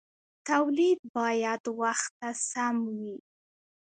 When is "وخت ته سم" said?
1.81-2.75